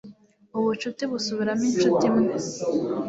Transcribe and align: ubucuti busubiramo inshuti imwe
ubucuti 0.57 1.03
busubiramo 1.11 1.63
inshuti 1.69 2.03
imwe 2.09 2.25